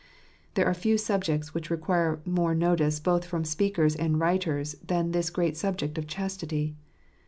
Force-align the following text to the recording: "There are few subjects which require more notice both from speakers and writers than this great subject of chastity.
"There 0.55 0.65
are 0.65 0.73
few 0.73 0.97
subjects 0.97 1.53
which 1.53 1.69
require 1.69 2.21
more 2.25 2.55
notice 2.55 2.99
both 2.99 3.23
from 3.23 3.45
speakers 3.45 3.95
and 3.95 4.19
writers 4.19 4.75
than 4.83 5.11
this 5.11 5.29
great 5.29 5.55
subject 5.57 5.95
of 5.95 6.07
chastity. 6.07 6.75